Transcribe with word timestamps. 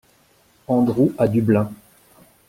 Andrew 0.67 1.11
à 1.19 1.27
Dublin. 1.27 1.71